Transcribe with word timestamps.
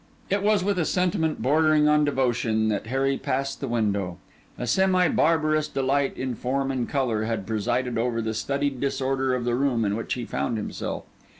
It 0.31 0.41
was 0.41 0.63
with 0.63 0.79
a 0.79 0.83
sentiment 0.85 1.43
bordering 1.43 1.87
on 1.87 2.05
devotion, 2.05 2.69
that 2.69 2.87
Harry 2.87 3.17
passed 3.17 3.61
the 3.61 3.67
window. 3.67 4.17
A 4.57 4.65
semi 4.65 5.07
barbarous 5.09 5.67
delight 5.67 6.17
in 6.17 6.33
form 6.33 6.71
and 6.71 6.89
colour 6.89 7.25
had 7.25 7.45
presided 7.45 7.99
over 7.99 8.19
the 8.19 8.33
studied 8.33 8.79
disorder 8.79 9.35
of 9.35 9.45
the 9.45 9.53
room 9.53 9.85
in 9.85 9.95
which 9.95 10.15
he 10.15 10.25
found 10.25 10.57
himself. 10.57 11.03